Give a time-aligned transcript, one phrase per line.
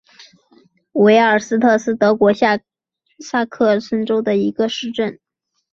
[0.93, 2.59] 维尔斯特是德国下
[3.19, 5.19] 萨克森州的一个市镇。